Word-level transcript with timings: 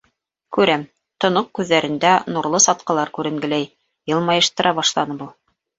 Күрәм, 0.55 0.85
тоноҡ 1.25 1.51
күҙҙәрендә 1.59 2.15
нурлы 2.37 2.63
сатҡылар 2.67 3.15
күренгеләй, 3.19 3.73
йылмайыштыра 4.15 4.79
башланы 4.83 5.23
был. 5.25 5.37